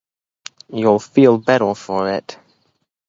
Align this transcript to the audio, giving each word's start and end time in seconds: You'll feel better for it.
You'll 0.69 0.97
feel 0.97 1.37
better 1.37 1.75
for 1.75 2.09
it. 2.09 2.39